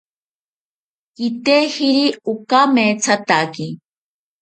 Kitejiri 1.15 2.05
okamethataki 2.31 3.65